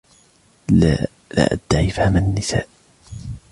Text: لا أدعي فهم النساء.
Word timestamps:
لا 0.69 1.07
أدعي 1.71 1.89
فهم 1.89 2.17
النساء. 2.17 2.67